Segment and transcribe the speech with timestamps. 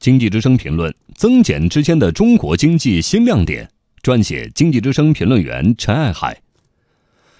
[0.00, 3.68] 经济之声评论：增减之间的中国经济新亮点。
[4.02, 6.40] 撰写：经济之声评论员陈爱海。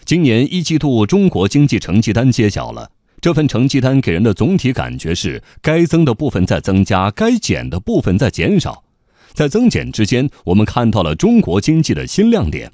[0.04, 8.84] 今年一季度中国经济成绩单揭晓了，这份成绩单给人的总体感觉是：该增的部分在增加，该减的部分在减少。
[9.32, 12.70] 在增减之间，我们看到了中国经济的新亮点。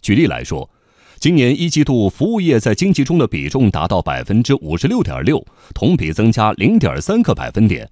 [0.00, 0.70] 举例来说，
[1.18, 7.90] 今年一季度服务业在经济中的比重达到百分之五十六点六，同比增加零点三个百分点。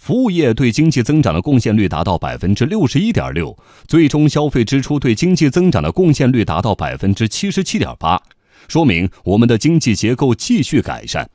[0.00, 3.54] 服务业对经济增长的贡献率达到百分之六十一点六，
[3.86, 8.18] 最终消费支出对经济增长的贡献率达到百分之七十七点八，
[8.66, 11.28] 说明我们的经济结构继续改善。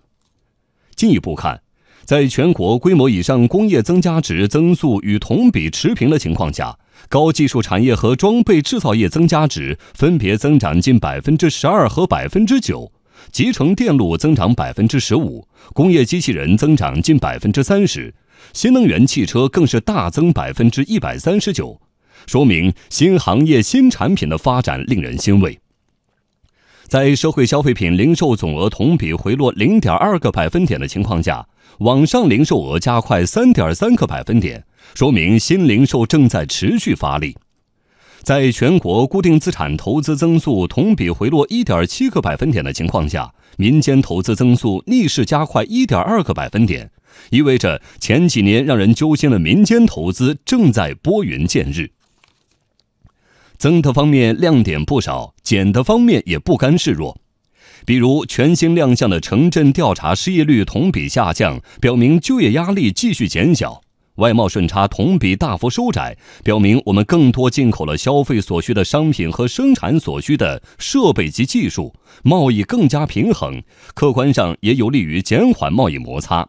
[0.96, 1.62] 进一步看，
[2.06, 6.76] 在全国规模以上工业增加值增速与同比持平的情况下，
[7.08, 12.92] 高技术产业和装备制造业增加值分别增长近百分之十二和百分之九，
[13.32, 18.12] 集成电路增长百分之十五，工业机器人增长近百分之三十。
[18.54, 21.80] 新能源汽车更是大增百分之一百三十九，
[22.26, 25.60] 说明新行业新产品的发展令人欣慰。
[26.88, 31.48] 在社会消费品零售总额同比回落零点二个百分点的情况下，
[31.80, 34.64] 网上零售额加快三点三个百分点，
[34.94, 37.36] 说明新零售正在持续发力。
[38.22, 46.90] 在全国固定资产投资增速同比回落一点七个百分点的情况下，民间投资增速逆势加快一点二个百分点。
[47.30, 51.92] 意味着前几年让人揪心的民间投资正在拨云见日。
[53.58, 57.18] 增的方面亮点不少，减的方面也不甘示弱。
[57.86, 63.82] 比如全新亮相的城镇调查失业率同比下降，表明就业压力继续减小；
[64.16, 73.62] 外贸顺差同比大幅收窄，表明我们更多进口了消费所需的商品和生产所需的设备及技术，贸易更加平衡，
[73.94, 76.48] 客观上也有利于减缓贸易摩擦。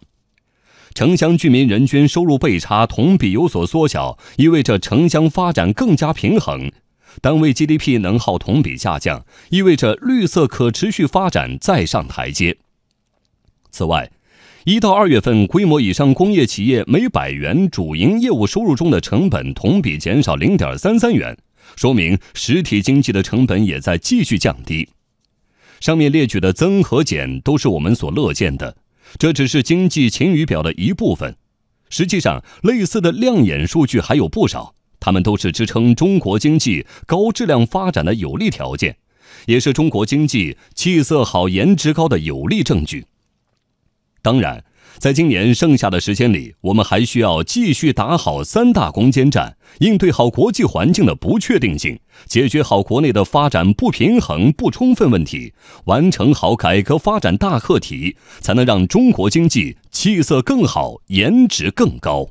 [0.97, 6.71] 城乡居民人均收入倍差同比有所缩小，意味着城乡发展更加平衡；
[7.21, 12.57] 单位 GDP 能耗同比下降，意味着绿色可持续发展再上台阶。
[13.71, 14.11] 此外，
[14.65, 21.37] 一到二月份规模以上工业企业每百元主营业务收入中的成本同比减少零点三三元，
[21.77, 24.89] 说明实体经济的成本也在继续降低。
[25.79, 28.75] 上面列举的增和减都是我们所乐见的。
[29.19, 31.37] 这只是经济晴雨表的一部分，
[31.89, 38.97] 实际上，类似的亮眼数据还有不少，它们都是支撑中国经济高质量发展的有利条件，
[39.47, 43.07] 也是中国经济气色好、颜值高的有力证据。
[44.21, 44.65] 当然。
[44.99, 55.53] 在今年剩下的时间里，我们还需要继续打好三大攻坚战，应对好国际环境的不确定性，解决好国内的发展不平衡不充分问题，
[55.85, 62.29] 完成好改革发展大课题，才能让中国经济气色更好、颜值更高。